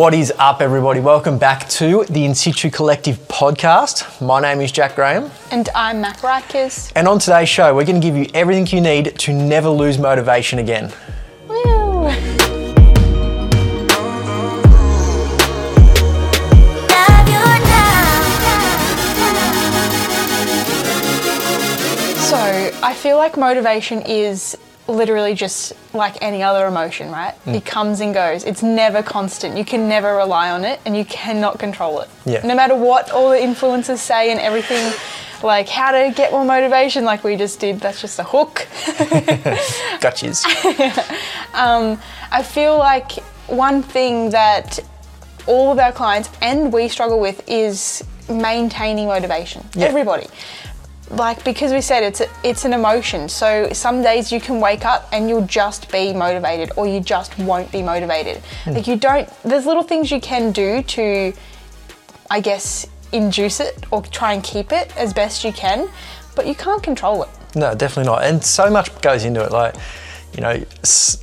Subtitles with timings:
[0.00, 0.98] What is up, everybody?
[0.98, 4.18] Welcome back to the In Situ Collective podcast.
[4.26, 6.90] My name is Jack Graham, And I'm Mack Radkes.
[6.96, 9.98] and on today's show, we're going to give you everything you need to never lose
[9.98, 10.90] motivation again.
[11.46, 12.08] Woo!
[22.30, 24.56] So I feel like motivation is
[24.90, 27.34] literally just like any other emotion, right?
[27.44, 27.54] Hmm.
[27.54, 28.44] It comes and goes.
[28.44, 29.56] It's never constant.
[29.56, 32.08] You can never rely on it and you cannot control it.
[32.26, 32.44] Yeah.
[32.46, 34.92] No matter what all the influencers say and everything,
[35.42, 38.66] like how to get more motivation, like we just did, that's just a hook.
[40.00, 40.44] Gotchas.
[41.52, 41.98] Um,
[42.30, 43.12] I feel like
[43.48, 44.78] one thing that
[45.46, 49.66] all of our clients and we struggle with is maintaining motivation.
[49.74, 49.86] Yeah.
[49.86, 50.28] Everybody.
[51.10, 53.28] Like because we said it's a, it's an emotion.
[53.28, 57.36] So some days you can wake up and you'll just be motivated or you just
[57.38, 58.38] won't be motivated.
[58.64, 58.72] Hmm.
[58.72, 61.32] Like you don't there's little things you can do to
[62.30, 65.88] I guess induce it or try and keep it as best you can,
[66.36, 67.28] but you can't control it.
[67.54, 68.22] No, definitely not.
[68.22, 69.50] And so much goes into it.
[69.50, 69.74] Like,
[70.34, 70.64] you know,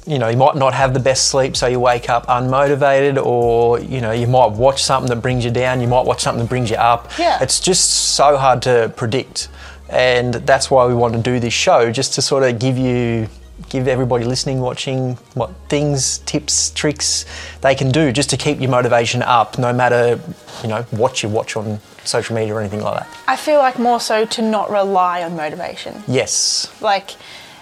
[0.05, 3.79] you know, you might not have the best sleep, so you wake up unmotivated, or
[3.79, 5.79] you know, you might watch something that brings you down.
[5.79, 7.09] You might watch something that brings you up.
[7.17, 7.41] Yeah.
[7.41, 9.47] It's just so hard to predict,
[9.89, 13.27] and that's why we want to do this show, just to sort of give you,
[13.69, 17.25] give everybody listening, watching, what things, tips, tricks
[17.61, 20.19] they can do just to keep your motivation up, no matter,
[20.61, 23.17] you know, what you watch on social media or anything like that.
[23.27, 26.03] I feel like more so to not rely on motivation.
[26.07, 26.71] Yes.
[26.81, 27.11] like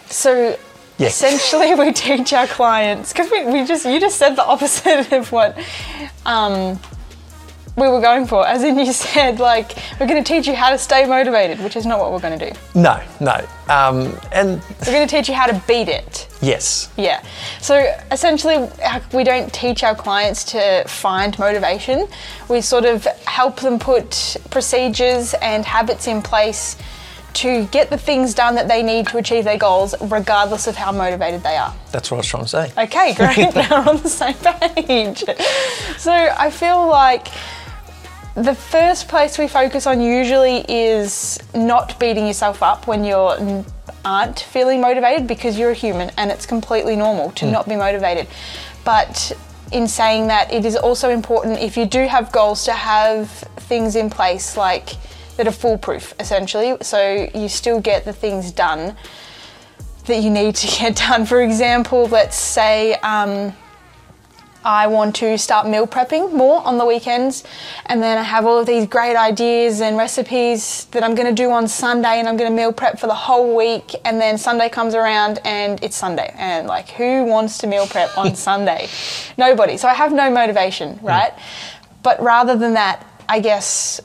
[0.07, 0.55] so
[0.97, 1.07] Yeah.
[1.07, 5.31] essentially we teach our clients because we, we just you just said the opposite of
[5.31, 5.57] what
[6.25, 6.79] um,
[7.75, 10.69] we were going for as in you said like we're going to teach you how
[10.69, 13.45] to stay motivated which is not what we're going to do No, no.
[13.67, 17.23] Um, and we're going to teach you how to beat it yes, yeah
[17.61, 17.75] so
[18.11, 18.69] essentially
[19.13, 22.07] we don't teach our clients to find motivation
[22.49, 26.77] we sort of help them put procedures and habits in place
[27.33, 30.91] to get the things done that they need to achieve their goals regardless of how
[30.91, 32.71] motivated they are that's what I was trying to say.
[32.77, 33.37] Okay, great.
[33.55, 35.23] now we're on the same page.
[35.97, 37.29] So I feel like
[38.35, 43.15] the first place we focus on usually is not beating yourself up when you
[44.03, 48.27] aren't feeling motivated because you're a human and it's completely normal to not be motivated.
[48.83, 49.31] But
[49.71, 53.95] in saying that, it is also important if you do have goals to have things
[53.95, 54.89] in place like
[55.37, 58.95] that are foolproof essentially so you still get the things done
[60.05, 61.25] that you need to get done.
[61.25, 63.53] For example, let's say um,
[64.65, 67.43] I want to start meal prepping more on the weekends,
[67.85, 71.33] and then I have all of these great ideas and recipes that I'm going to
[71.33, 73.93] do on Sunday, and I'm going to meal prep for the whole week.
[74.03, 78.17] And then Sunday comes around, and it's Sunday, and like, who wants to meal prep
[78.17, 78.89] on Sunday?
[79.37, 79.77] Nobody.
[79.77, 81.05] So I have no motivation, hmm.
[81.05, 81.33] right?
[82.01, 84.01] But rather than that, I guess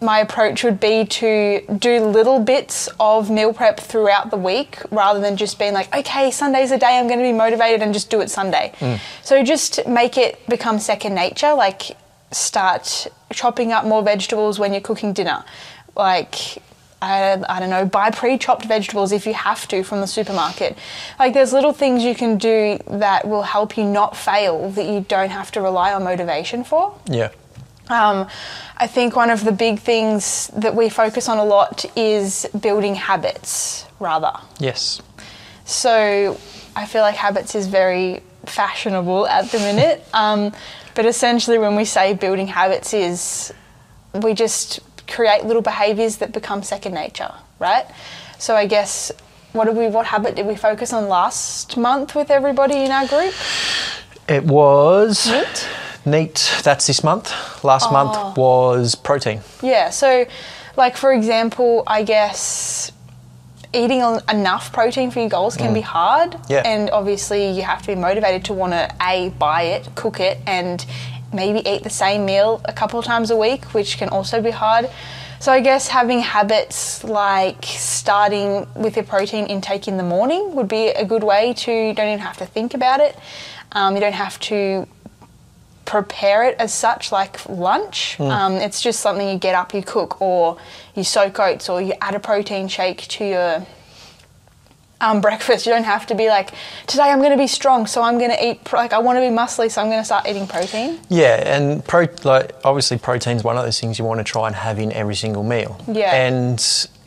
[0.00, 5.20] my approach would be to do little bits of meal prep throughout the week rather
[5.20, 8.10] than just being like, okay, Sunday's a day I'm going to be motivated and just
[8.10, 8.72] do it Sunday.
[8.78, 8.98] Mm.
[9.22, 11.96] So just make it become second nature, like
[12.32, 15.44] start chopping up more vegetables when you're cooking dinner.
[15.96, 16.62] Like,
[17.02, 20.76] I, I don't know, buy pre chopped vegetables if you have to from the supermarket.
[21.18, 25.04] Like, there's little things you can do that will help you not fail that you
[25.08, 26.98] don't have to rely on motivation for.
[27.06, 27.30] Yeah.
[27.90, 28.28] Um,
[28.76, 32.94] I think one of the big things that we focus on a lot is building
[32.94, 34.32] habits, rather.
[34.58, 35.02] Yes.
[35.64, 36.38] So
[36.74, 40.04] I feel like habits is very fashionable at the minute.
[40.14, 40.52] Um,
[40.94, 43.52] but essentially, when we say building habits, is
[44.14, 47.86] we just create little behaviors that become second nature, right?
[48.38, 49.12] So I guess
[49.52, 53.06] what did we what habit did we focus on last month with everybody in our
[53.06, 53.34] group?
[54.28, 55.26] It was.
[56.04, 56.50] Neat.
[56.62, 57.32] That's this month.
[57.64, 59.40] Last month was protein.
[59.62, 60.26] Yeah, so
[60.76, 62.92] like for example, I guess
[63.72, 66.36] eating enough protein for your goals can be hard.
[66.48, 66.62] Yeah.
[66.64, 70.38] And obviously you have to be motivated to want to a buy it, cook it
[70.46, 70.84] and
[71.32, 74.50] maybe eat the same meal a couple of times a week, which can also be
[74.50, 74.90] hard.
[75.38, 80.68] So I guess having habits like starting with your protein intake in the morning would
[80.68, 83.16] be a good way to you don't even have to think about it.
[83.72, 84.86] Um, you don't have to
[85.90, 88.18] prepare it as such, like lunch.
[88.20, 90.56] Um, it's just something you get up, you cook, or
[90.94, 93.66] you soak oats, or you add a protein shake to your
[95.00, 95.66] um, breakfast.
[95.66, 96.52] You don't have to be like,
[96.86, 98.72] today I'm going to be strong, so I'm going to eat.
[98.72, 101.00] Like I want to be muscly, so I'm going to start eating protein.
[101.08, 104.54] Yeah, and pro, like obviously protein's one of those things you want to try and
[104.54, 105.76] have in every single meal.
[105.88, 106.14] Yeah.
[106.14, 106.54] And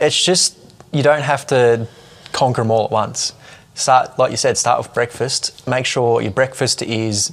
[0.01, 0.57] it's just
[0.91, 1.88] you don't have to
[2.33, 3.31] conquer them all at once.
[3.75, 5.65] Start like you said, start with breakfast.
[5.69, 7.31] Make sure your breakfast is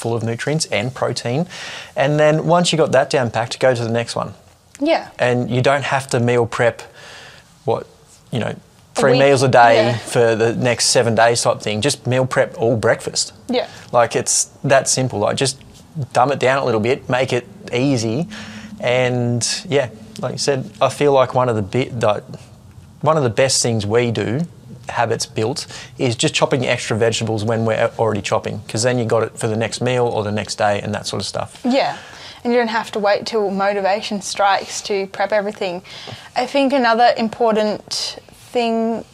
[0.00, 1.46] full of nutrients and protein.
[1.94, 4.34] And then once you got that down packed, go to the next one.
[4.80, 5.10] Yeah.
[5.18, 6.82] And you don't have to meal prep
[7.64, 7.86] what,
[8.32, 8.54] you know,
[8.94, 9.98] three meals a day yeah.
[9.98, 11.80] for the next seven days type thing.
[11.80, 13.34] Just meal prep all breakfast.
[13.48, 13.68] Yeah.
[13.92, 15.18] Like it's that simple.
[15.18, 15.60] Like just
[16.12, 18.28] dumb it down a little bit, make it easy,
[18.80, 22.24] and yeah, like you said, I feel like one of the bit like,
[23.00, 24.40] one of the best things we do
[24.92, 25.66] habits built
[25.98, 29.46] is just chopping extra vegetables when we're already chopping because then you got it for
[29.48, 31.60] the next meal or the next day and that sort of stuff.
[31.64, 31.96] Yeah.
[32.42, 35.82] And you don't have to wait till motivation strikes to prep everything.
[36.34, 39.04] I think another important thing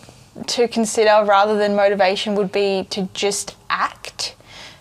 [0.46, 4.36] to consider rather than motivation would be to just act.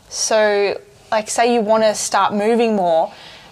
[0.09, 0.79] So,
[1.11, 3.11] like, say you want to start moving more,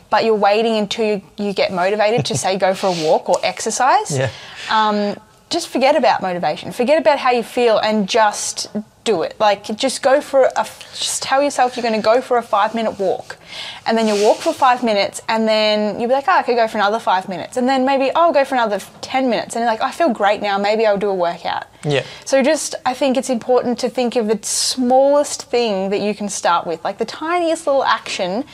[0.09, 3.37] but you're waiting until you, you get motivated to, say, go for a walk or
[3.43, 4.17] exercise.
[4.17, 4.29] Yeah.
[4.69, 5.17] Um,
[5.53, 6.71] just forget about motivation.
[6.71, 8.67] Forget about how you feel and just
[9.03, 9.35] do it.
[9.39, 10.63] Like, just go for a,
[10.93, 13.37] just tell yourself you're going to go for a five minute walk.
[13.85, 16.55] And then you walk for five minutes, and then you'll be like, oh, I could
[16.55, 17.57] go for another five minutes.
[17.57, 19.55] And then maybe, oh, I'll go for another 10 minutes.
[19.55, 20.57] And you're like, I feel great now.
[20.57, 21.65] Maybe I'll do a workout.
[21.83, 22.03] Yeah.
[22.25, 26.29] So just, I think it's important to think of the smallest thing that you can
[26.29, 28.45] start with, like the tiniest little action.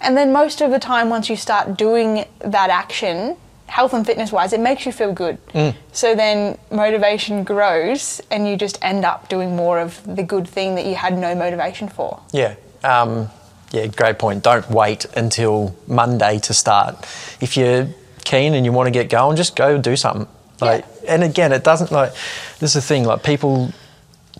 [0.00, 3.36] And then most of the time, once you start doing that action,
[3.68, 5.38] health and fitness wise, it makes you feel good.
[5.92, 10.74] So then motivation grows and you just end up doing more of the good thing
[10.74, 12.20] that you had no motivation for.
[12.32, 12.56] Yeah.
[12.82, 13.28] Um,
[13.70, 14.42] yeah, great point.
[14.42, 16.96] Don't wait until Monday to start.
[17.40, 17.88] If you're
[18.24, 20.26] keen and you want to get going, just go do something.
[20.60, 22.12] Like, and again, it doesn't like.
[22.58, 23.04] This is the thing.
[23.04, 23.72] Like people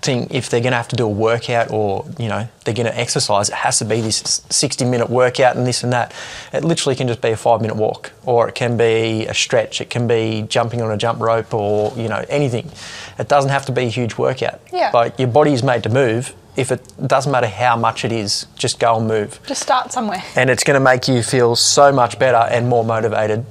[0.02, 2.86] think if they're going to have to do a workout or you know they're going
[2.86, 6.14] to exercise, it has to be this 60 minute workout and this and that.
[6.52, 9.80] It literally can just be a five minute walk, or it can be a stretch.
[9.80, 12.70] It can be jumping on a jump rope, or you know anything.
[13.18, 14.60] It doesn't have to be a huge workout.
[14.72, 14.90] Yeah.
[14.94, 16.34] Like your body is made to move.
[16.56, 20.24] If it doesn't matter how much it is, just go and move Just start somewhere.
[20.34, 23.46] and it's going to make you feel so much better and more motivated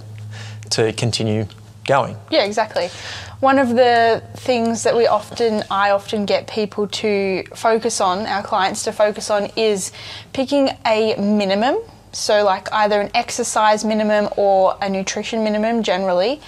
[0.71, 1.45] to continue
[1.87, 2.15] going.
[2.29, 2.89] Yeah, exactly.
[3.39, 8.43] One of the things that we often, I often get people to focus on, our
[8.43, 9.91] clients to focus on, is
[10.33, 11.77] picking a minimum.
[12.11, 16.41] So, like either an exercise minimum or a nutrition minimum generally.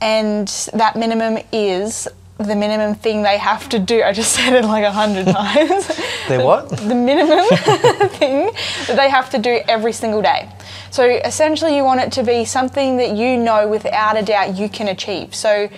[0.00, 2.08] And that minimum is
[2.38, 4.02] the minimum thing they have to do.
[4.02, 5.86] I just said it like a hundred times.
[6.28, 6.68] They're what?
[6.68, 7.46] the minimum
[8.18, 8.50] thing
[8.86, 10.50] that they have to do every single day.
[10.94, 14.68] So essentially, you want it to be something that you know without a doubt you
[14.68, 15.34] can achieve.
[15.34, 15.68] So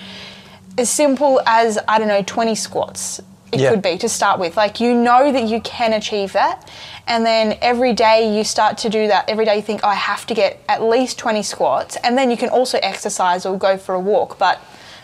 [0.77, 3.23] as simple as, I don't know, 20 squats.
[3.51, 3.71] It Yeah.
[3.71, 4.59] could be to start with.
[4.59, 6.69] Like you know that you can achieve that.
[7.07, 9.27] And then every day you start to do that.
[9.27, 11.97] Every day you think, oh, I have to get at least 20 squats.
[12.05, 14.39] And then you can also exercise or go for a walk.
[14.39, 14.61] But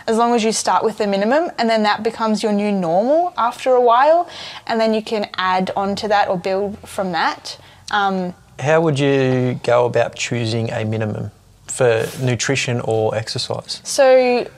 [0.07, 3.33] as long as you start with the minimum and then that becomes your new normal
[3.39, 4.29] after a while,
[4.67, 7.57] and then you can add on to that or build from that.
[7.91, 11.31] Um, How would you go about choosing a minimum
[11.67, 13.81] for nutrition or exercise?
[13.85, 14.49] So,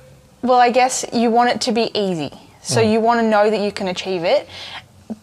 [0.43, 2.31] well, I guess you want it to be easy.
[2.62, 2.93] So mm.
[2.93, 4.49] you want to know that you can achieve it,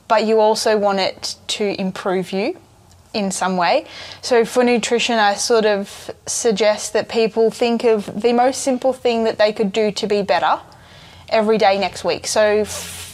[0.07, 2.57] but you also want it to improve you
[3.13, 3.85] in some way.
[4.21, 9.25] So for nutrition, I sort of suggest that people think of the most simple thing
[9.25, 10.59] that they could do to be better
[11.29, 12.27] every day next week.
[12.27, 12.63] So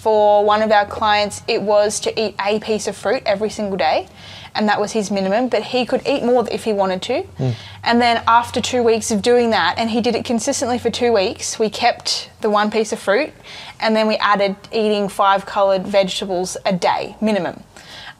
[0.07, 3.75] for one of our clients, it was to eat a piece of fruit every single
[3.75, 4.07] day.
[4.55, 7.27] And that was his minimum, but he could eat more if he wanted to.
[7.83, 11.11] And then after two weeks of doing that, and he did it consistently for two
[11.11, 13.33] weeks, we kept the one piece of fruit
[13.81, 17.61] and then we added eating five coloured vegetables a day minimum.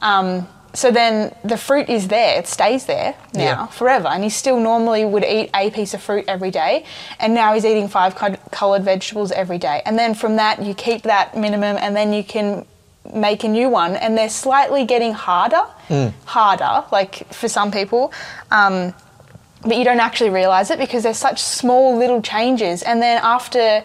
[0.02, 3.66] Um, so then the fruit is there, it stays there now Yeah.
[3.66, 4.08] forever.
[4.08, 6.84] And he still normally would eat a piece of fruit every day,
[7.18, 9.82] and now he's eating five co- coloured vegetables every day.
[9.86, 12.66] And then from that, you keep that minimum, and then you can
[13.12, 13.96] make a new one.
[13.96, 15.62] And they're slightly getting harder,
[16.26, 18.12] harder, like for some people.
[18.50, 18.92] Um,
[19.62, 22.82] but you don't actually realize it because there's such small little changes.
[22.82, 23.82] And then after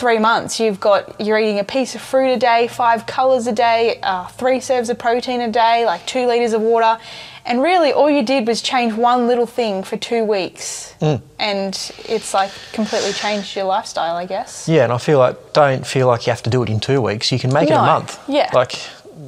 [0.00, 3.52] three months, you've got you're eating a piece of fruit a day, five colors a
[3.52, 6.98] day, uh, three serves of protein a day, like two liters of water.
[7.44, 11.74] And really, all you did was change one little thing for two weeks, and
[12.08, 14.68] it's like completely changed your lifestyle, I guess.
[14.68, 17.00] Yeah, and I feel like don't feel like you have to do it in two
[17.00, 17.32] weeks.
[17.32, 18.18] You can make it a month.
[18.28, 18.50] yeah.
[18.54, 18.78] Like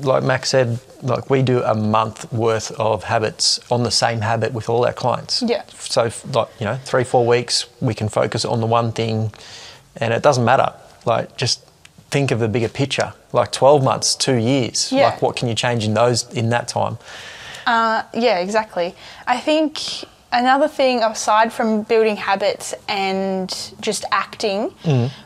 [0.03, 4.53] like Max said, like we do a month worth of habits on the same habit
[4.53, 5.43] with all our clients.
[5.43, 5.63] Yeah.
[5.79, 9.33] So like you know, three four weeks we can focus on the one thing,
[10.03, 10.73] and it doesn't matter.
[11.07, 11.65] Like just
[12.11, 13.15] think of the bigger picture.
[13.33, 14.93] Like twelve months, two years.
[14.93, 15.07] Yeah.
[15.07, 16.99] Like what can you change in those in that time?
[17.67, 18.95] Uh, yeah, exactly.
[19.27, 19.81] I think
[20.33, 24.75] another thing aside from building habits and just acting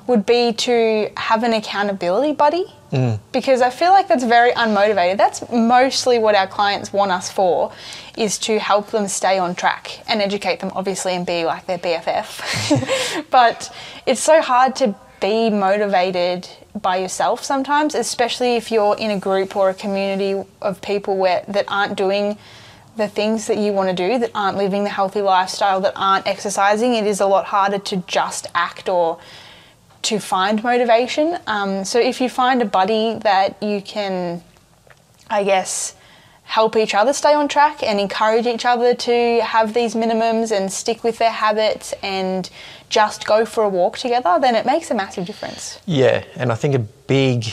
[0.06, 2.66] would be to have an accountability buddy.
[2.93, 3.19] Mm.
[3.33, 5.16] Because I feel like that's very unmotivated.
[5.16, 7.73] That's mostly what our clients want us for,
[8.16, 11.78] is to help them stay on track and educate them, obviously, and be like their
[11.78, 13.26] BFF.
[13.31, 13.75] but
[14.07, 16.49] it's so hard to be motivated
[16.81, 21.45] by yourself sometimes, especially if you're in a group or a community of people where
[21.49, 22.38] that aren't doing
[22.97, 26.26] the things that you want to do, that aren't living the healthy lifestyle, that aren't
[26.26, 26.95] exercising.
[26.95, 29.19] It is a lot harder to just act or
[30.02, 31.38] to find motivation.
[31.46, 34.42] Um, so if you find a buddy that you can,
[35.28, 35.94] I guess,
[36.44, 40.72] help each other stay on track and encourage each other to have these minimums and
[40.72, 42.48] stick with their habits and
[42.88, 45.80] just go for a walk together, then it makes a massive difference.
[45.86, 47.46] Yeah, and I think a big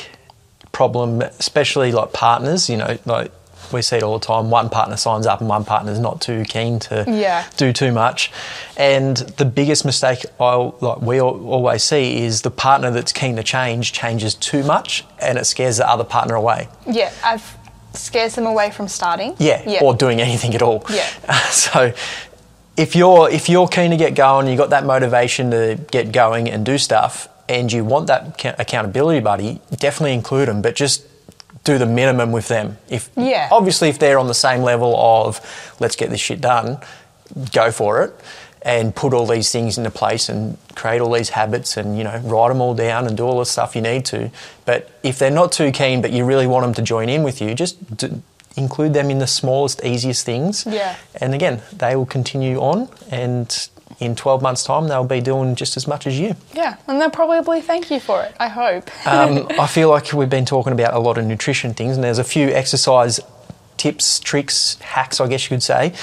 [0.71, 3.31] problem, especially like partners, you know, like
[3.71, 4.49] we see it all the time.
[4.49, 7.43] One partner signs up and one partner's not too keen to Yeah.
[7.57, 8.31] do too much.
[8.77, 13.35] And the biggest mistake I like we al- always see is the partner that's keen
[13.37, 16.67] to change changes too much, and it scares the other partner away.
[16.85, 17.57] Yeah, I've
[17.93, 19.35] scares them away from starting.
[19.37, 19.81] Yeah, Yeah.
[19.83, 20.83] or doing anything at all.
[20.89, 21.05] Yeah.
[21.51, 21.93] so
[22.75, 26.49] if you're if you're keen to get going, you got that motivation to get going
[26.49, 31.03] and do stuff, and you want that accountability buddy, definitely include them, but just
[31.63, 32.77] do the minimum with them.
[32.89, 33.47] If Yeah.
[33.51, 35.39] obviously if they're on the same level of
[35.79, 36.77] let's get this shit done,
[37.51, 38.13] go for it.
[38.65, 42.17] And put all these things into place and create all these habits and you know
[42.23, 44.31] write them all down and do all the stuff you need to.
[44.63, 47.41] But if they're not too keen, but you really want them to join in with
[47.41, 48.21] you, just d-
[48.55, 50.65] include them in the smallest, easiest things.
[50.65, 50.95] Yeah.
[51.19, 53.67] And again, they will continue on, and
[54.05, 56.35] in 12 months' time, they'll be doing just as much as you.
[56.53, 58.35] Yeah, and they'll probably thank you for it.
[58.39, 58.89] I hope.
[59.07, 62.19] Um, I feel like we've been talking about a lot of nutrition things, and there's
[62.19, 63.19] a few exercise
[63.77, 65.93] tips, tricks, hacks, I guess you could say,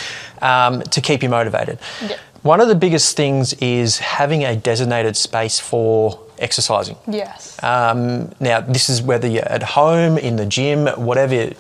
[0.43, 1.79] um, to keep you motivated.
[2.07, 2.17] Yeah.
[2.43, 6.97] One of the biggest things is having a designated space for exercising.
[7.07, 7.63] yes.
[7.63, 11.51] Um, now, this is whether you're at home, in the gym, whatever,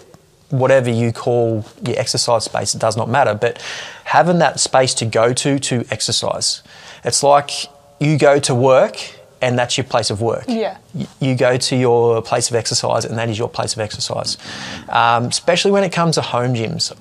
[0.50, 3.34] whatever you call your exercise space, it does not matter.
[3.34, 3.62] But
[4.04, 6.62] having that space to go to to exercise,
[7.04, 7.50] it's like
[7.98, 8.96] you go to work
[9.42, 10.44] and that's your place of work.
[10.48, 10.76] Yeah.
[11.18, 14.36] You go to your place of exercise and that is your place of exercise.
[14.88, 16.92] Um, especially when it comes to home gyms.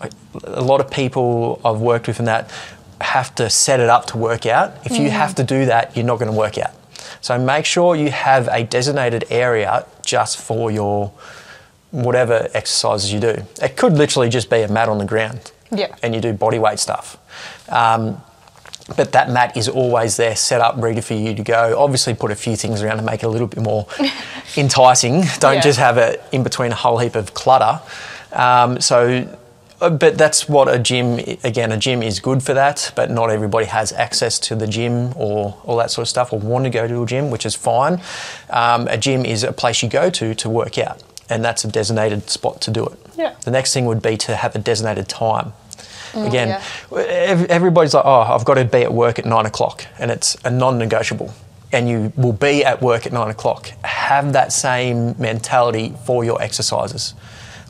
[0.43, 2.49] a lot of people I've worked with in that
[3.01, 4.73] have to set it up to work out.
[4.85, 6.71] If you have to do that, you're not going to work out.
[7.21, 11.11] So make sure you have a designated area just for your
[11.91, 13.43] whatever exercises you do.
[13.61, 15.51] It could literally just be a mat on the ground.
[15.71, 15.95] Yeah.
[16.03, 17.17] And you do body weight stuff.
[17.69, 18.21] Um,
[18.97, 21.75] but that mat is always there, set up, ready for you to go.
[21.77, 23.85] Obviously, put a few things around to make it a little bit more
[24.57, 25.21] enticing.
[25.39, 25.61] Don't Yeah.
[25.61, 27.81] just have it in between a whole heap of clutter.
[28.33, 29.27] Um, so,
[29.81, 33.29] uh, but that's what a gym, again, a gym is good for that, but not
[33.29, 36.69] everybody has access to the gym or all that sort of stuff or want to
[36.71, 38.01] go to a gym, which is fine.
[38.49, 41.67] Um, a gym is a place you go to to work out, and that's a
[41.67, 42.99] designated spot to do it.
[43.17, 43.35] Yeah.
[43.43, 45.53] The next thing would be to have a designated time.
[46.15, 47.45] Again, yeah.
[47.49, 50.49] everybody's like, oh, I've got to be at work at nine o'clock, and it's a
[50.49, 51.31] non negotiable.
[51.71, 53.67] And you will be at work at nine o'clock.
[53.83, 57.13] Have that same mentality for your exercises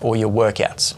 [0.02, 0.96] or your workouts.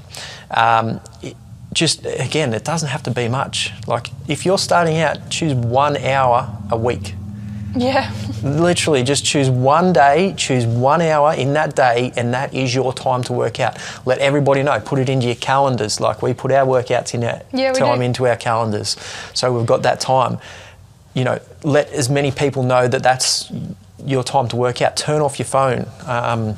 [0.51, 1.35] Um, it-
[1.73, 3.71] just again, it doesn't have to be much.
[3.87, 7.15] Like if you're starting out, choose one hour a week.
[7.75, 8.11] Yeah.
[8.43, 12.93] Literally, just choose one day, choose one hour in that day, and that is your
[12.93, 13.77] time to work out.
[14.05, 14.79] Let everybody know.
[14.79, 18.27] Put it into your calendars, like we put our workouts in our Yeah, time into
[18.27, 18.97] our calendars.
[19.33, 20.39] So we've got that time.
[21.13, 23.51] You know, let as many people know that that's
[24.05, 24.97] your time to work out.
[24.97, 25.85] Turn off your phone.
[26.05, 26.57] Um,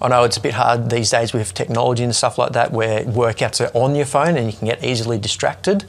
[0.00, 3.02] I know it's a bit hard these days with technology and stuff like that, where
[3.04, 5.84] workouts are on your phone and you can get easily distracted.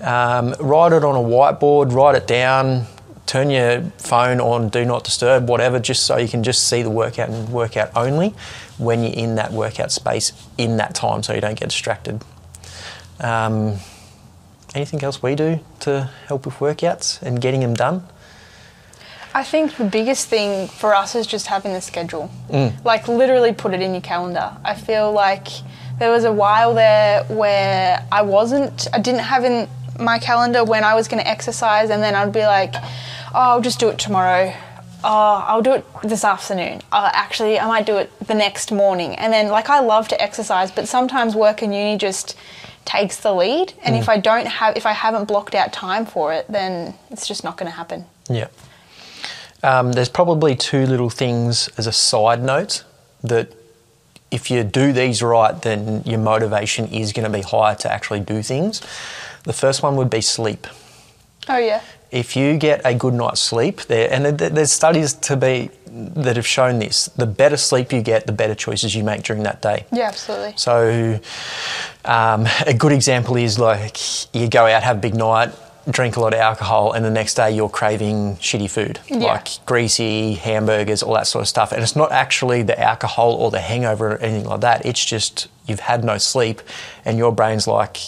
[0.00, 2.86] Um, write it on a whiteboard, write it down,
[3.32, 6.90] turn your phone on do not disturb, whatever, just so you can just see the
[6.90, 8.34] workout and workout only
[8.76, 12.22] when you're in that workout space in that time, so you don't get distracted.
[13.20, 13.78] Um,
[14.74, 18.06] anything else we do to help with workouts and getting them done?
[19.32, 22.30] I think the biggest thing for us is just having the schedule.
[22.84, 24.54] Like literally put it in your calendar.
[24.62, 25.48] I feel like
[25.98, 30.84] there was a while there where I wasn't, I didn't have in my calendar when
[30.84, 32.74] I was going to exercise, and then I'd be like,
[33.34, 34.54] oh, I'll just do it tomorrow.
[35.04, 36.80] Oh, I'll do it this afternoon.
[36.92, 39.16] Uh, actually, I might do it the next morning.
[39.16, 42.36] And then, like, I love to exercise, but sometimes work and uni just
[42.84, 43.72] takes the lead.
[43.82, 47.26] And if I don't have, if I haven't blocked out time for it, then it's
[47.26, 48.04] just not going to happen.
[48.28, 48.48] Yeah.
[49.64, 52.84] Um, there's probably two little things as a side note
[53.22, 53.52] that
[54.30, 58.20] if you do these right, then your motivation is going to be higher to actually
[58.20, 58.80] do things.
[59.44, 60.66] The first one would be sleep.
[61.48, 61.82] Oh yeah.
[62.12, 66.46] If you get a good night's sleep, there and there's studies to be that have
[66.46, 67.06] shown this.
[67.16, 69.84] The better sleep you get, the better choices you make during that day.
[69.92, 70.54] Yeah, absolutely.
[70.56, 71.18] So,
[72.04, 73.96] um, a good example is like
[74.34, 75.50] you go out, have a big night,
[75.90, 79.18] drink a lot of alcohol, and the next day you're craving shitty food, Yeah.
[79.18, 81.72] like greasy hamburgers, all that sort of stuff.
[81.72, 84.86] And it's not actually the alcohol or the hangover or anything like that.
[84.86, 86.60] It's just you've had no sleep,
[87.04, 87.98] and your brain's like,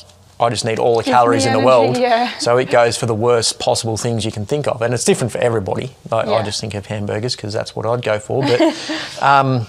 [0.40, 1.96] I just need all the Give calories in the energy, world.
[2.08, 2.36] yeah.
[2.38, 5.32] So it goes for the worst possible things you can think of, and it's different
[5.32, 5.94] for everybody.
[6.10, 6.42] I Yeah.
[6.42, 8.60] just think of hamburgers because that's what I'd go for, but.
[9.22, 9.66] um,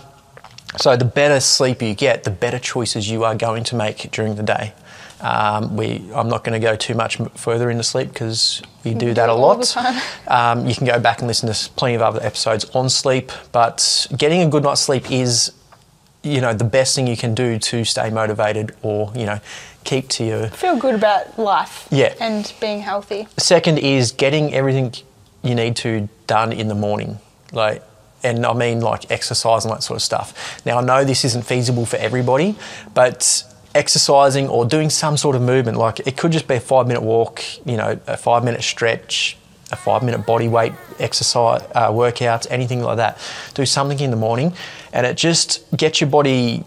[0.77, 4.35] so the better sleep you get, the better choices you are going to make during
[4.35, 4.73] the day.
[5.21, 9.13] Um, we, I'm not going to go too much further into sleep because we do
[9.13, 9.73] that a lot.
[10.27, 14.07] Um, you can go back and listen to plenty of other episodes on sleep, but
[14.17, 15.51] getting a good night's sleep is,
[16.25, 19.39] you know, the best thing you can do to stay motivated or you know,
[19.83, 21.87] keep to your Feel good about life.
[21.91, 22.13] Yeah.
[22.19, 23.27] And being healthy.
[23.37, 24.93] Second is getting everything
[25.43, 27.19] you need to done in the morning.
[27.51, 27.83] Like
[28.23, 30.65] and I mean like exercise and that sort of stuff.
[30.65, 32.55] Now I know this isn't feasible for everybody,
[32.93, 33.43] but
[33.75, 37.03] exercising or doing some sort of movement, like it could just be a five minute
[37.03, 39.37] walk, you know, a five minute stretch,
[39.71, 43.17] a five minute body weight exercise, uh, workouts, anything like that.
[43.53, 44.53] Do something in the morning
[44.93, 46.63] and it just gets your body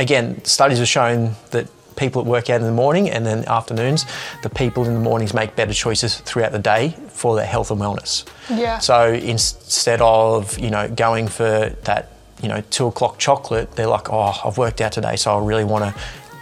[0.00, 4.06] again, studies have shown that people that work out in the morning and then afternoons,
[4.42, 7.80] the people in the mornings make better choices throughout the day for their health and
[7.80, 8.26] wellness.
[8.48, 8.78] Yeah.
[8.78, 12.12] So instead of you know going for that
[12.42, 15.64] you know two o'clock chocolate, they're like, oh, I've worked out today, so I really
[15.64, 16.00] want to.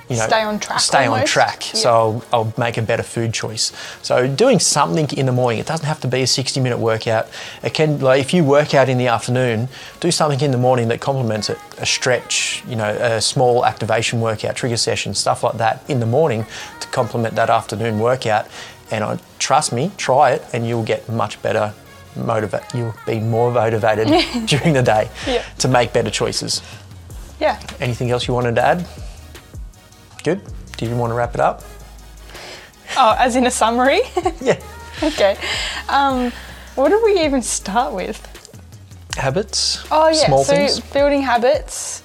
[0.08, 1.74] You know, Stay on track Stay on track.
[1.74, 1.80] Yeah.
[1.80, 3.72] So I'll, I'll make a better food choice.
[4.00, 7.28] So doing something in the morning, it doesn't have to be a 60 minute workout.
[7.62, 9.68] It can, like, if you work out in the afternoon,
[10.00, 11.58] do something in the morning that complements it.
[11.76, 16.06] A stretch, you know, a small activation workout, trigger session, stuff like that in the
[16.06, 16.46] morning
[16.80, 18.46] to complement that afternoon workout.
[18.90, 21.74] And I, trust me, try it, and you'll get much better.
[22.16, 22.62] Motivate.
[22.74, 24.08] You'll be more motivated
[24.46, 25.44] during the day Yeah.
[25.58, 26.62] to make better choices.
[27.38, 27.60] Yeah.
[27.78, 28.88] Anything else you wanted to add?
[30.24, 30.40] Good.
[30.76, 31.62] Do you want to wrap it up?
[32.96, 34.00] Oh, as in a summary?
[34.40, 34.60] Yeah.
[35.02, 35.36] okay.
[35.88, 36.32] Um,
[36.74, 38.18] what did we even start with?
[39.16, 39.84] Habits.
[39.90, 40.80] Oh yeah, Small so things.
[40.80, 42.02] building habits.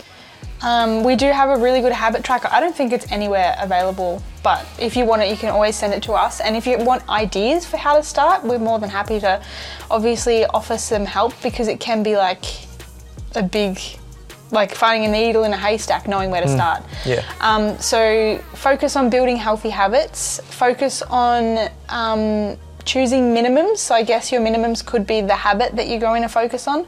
[0.61, 2.47] Um, we do have a really good habit tracker.
[2.51, 5.93] I don't think it's anywhere available, but if you want it, you can always send
[5.93, 6.39] it to us.
[6.39, 9.41] And if you want ideas for how to start, we're more than happy to
[9.91, 12.45] obviously offer some help because it can be like
[13.35, 13.77] a big,
[14.53, 16.83] like finding a needle in a haystack, knowing where to start.
[17.05, 17.23] yeah.
[17.41, 20.39] Um, so focus on building healthy habits.
[20.45, 23.77] Focus on um, choosing minimums.
[23.77, 26.87] So I guess your minimums could be the habit that you're going to focus on.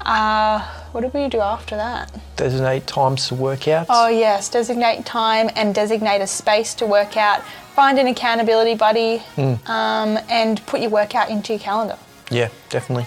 [0.00, 0.60] Uh,
[0.92, 2.10] what do we do after that?
[2.36, 3.86] Designate times to work out.
[3.90, 7.42] Oh yes, designate time and designate a space to work out.
[7.74, 11.96] Find an accountability buddy um, and put your workout into your calendar.
[12.30, 13.06] Yeah, definitely.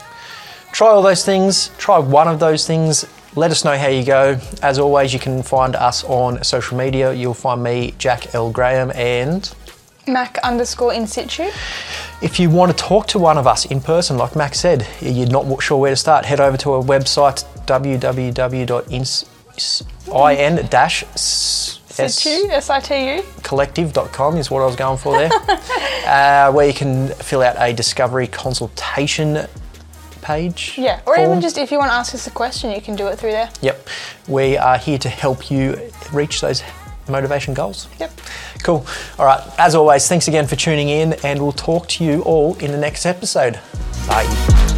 [0.72, 1.72] Try all those things.
[1.78, 3.06] Try one of those things.
[3.36, 4.38] Let us know how you go.
[4.62, 7.14] As always, you can find us on social media.
[7.14, 8.52] You'll find me, Jack L.
[8.52, 9.50] Graham, and
[10.06, 11.50] Mack underscore in situ.
[12.22, 15.30] if you want to talk to one of us in person, like Mack said, you're
[15.30, 17.46] not sure where to start, head over to our website
[21.90, 23.24] Situ, www.in S-I-T-U.
[23.44, 25.30] collective.com is what I was going for there,
[26.08, 29.46] uh, where you can fill out a discovery consultation
[30.22, 30.76] page.
[30.78, 31.30] Yeah, or form.
[31.30, 33.32] even just if you want to ask us a question, you can do it through
[33.32, 33.50] there.
[33.62, 33.88] Yep.
[34.28, 36.64] We are here to help you reach those
[37.08, 37.88] motivation goals.
[38.00, 38.12] Yep.
[38.64, 38.86] Cool.
[39.20, 39.42] All right.
[39.58, 42.78] As always, thanks again for tuning in, and we'll talk to you all in the
[42.78, 43.60] next episode.
[44.08, 44.71] Bye.